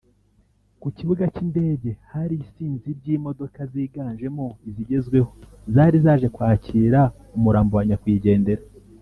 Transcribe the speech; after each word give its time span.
Ku 0.81 0.87
kibuga 0.97 1.23
cy’indege 1.33 1.89
hari 2.13 2.33
isinzi 2.43 2.89
ry’imodoka 2.99 3.59
ziganjemo 3.71 4.45
izigezweho 4.69 5.31
zari 5.73 5.97
zaje 6.05 6.27
kwakira 6.35 6.99
umurambo 7.37 7.73
wa 7.77 7.85
nyakwigendera 7.89 8.63